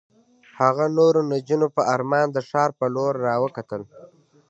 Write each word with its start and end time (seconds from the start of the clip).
هغه 0.59 0.85
نورو 0.97 1.19
نجونو 1.31 1.67
په 1.75 1.81
ارمان 1.93 2.27
د 2.31 2.37
ښار 2.49 2.69
په 2.79 2.85
لور 2.95 3.13
را 3.25 3.35
وکتل. 3.43 3.81